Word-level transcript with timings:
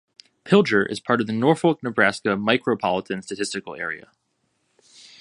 Pilger 0.45 0.83
is 0.89 0.99
part 0.99 1.21
of 1.21 1.27
the 1.27 1.33
Norfolk, 1.33 1.83
Nebraska 1.83 2.29
Micropolitan 2.29 3.23
Statistical 3.23 3.75
Area. 3.75 4.11